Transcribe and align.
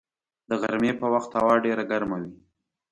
د 0.49 0.51
غرمې 0.61 0.91
په 0.99 1.07
وخت 1.13 1.31
هوا 1.39 1.55
ډېره 1.65 1.83
ګرمه 1.91 2.17
وي 2.21 2.33